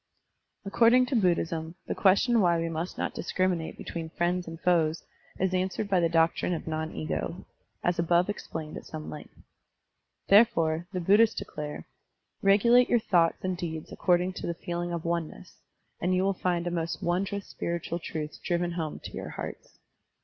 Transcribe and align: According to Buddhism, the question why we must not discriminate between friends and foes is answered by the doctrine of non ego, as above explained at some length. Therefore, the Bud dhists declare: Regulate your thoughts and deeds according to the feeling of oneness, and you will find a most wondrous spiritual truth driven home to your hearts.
According 0.65 1.05
to 1.05 1.15
Buddhism, 1.15 1.75
the 1.85 1.93
question 1.93 2.41
why 2.41 2.57
we 2.57 2.69
must 2.69 2.97
not 2.97 3.13
discriminate 3.13 3.77
between 3.77 4.09
friends 4.09 4.47
and 4.47 4.59
foes 4.59 5.03
is 5.37 5.53
answered 5.53 5.87
by 5.89 5.99
the 5.99 6.09
doctrine 6.09 6.55
of 6.55 6.65
non 6.65 6.91
ego, 6.91 7.45
as 7.83 7.99
above 7.99 8.27
explained 8.27 8.77
at 8.77 8.85
some 8.87 9.11
length. 9.11 9.35
Therefore, 10.27 10.87
the 10.91 10.99
Bud 11.01 11.19
dhists 11.19 11.35
declare: 11.35 11.85
Regulate 12.41 12.89
your 12.89 12.97
thoughts 12.97 13.43
and 13.43 13.55
deeds 13.55 13.91
according 13.91 14.33
to 14.33 14.47
the 14.47 14.55
feeling 14.55 14.91
of 14.91 15.05
oneness, 15.05 15.59
and 16.01 16.15
you 16.15 16.23
will 16.23 16.33
find 16.33 16.65
a 16.65 16.71
most 16.71 17.03
wondrous 17.03 17.45
spiritual 17.45 17.99
truth 17.99 18.39
driven 18.43 18.71
home 18.71 18.99
to 19.03 19.11
your 19.11 19.29
hearts. 19.29 19.77